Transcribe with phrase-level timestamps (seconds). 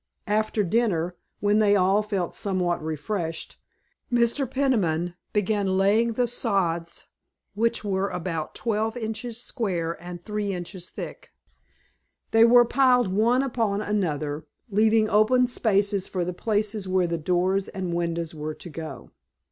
[0.25, 3.59] After dinner, when they all felt somewhat refreshed,
[4.11, 4.49] Mr.
[4.49, 7.05] Peniman began laying the sods,
[7.53, 11.29] which were about twelve inches square and three inches thick.
[12.31, 17.67] They were piled one upon another, leaving open spaces for the places where the doors
[17.67, 19.11] and windows were to go.